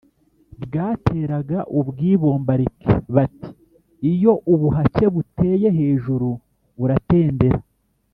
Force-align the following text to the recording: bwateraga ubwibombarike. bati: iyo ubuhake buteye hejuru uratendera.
bwateraga 0.63 1.57
ubwibombarike. 1.79 2.91
bati: 3.15 3.49
iyo 4.11 4.33
ubuhake 4.53 5.05
buteye 5.13 5.67
hejuru 5.77 6.29
uratendera. 6.83 7.59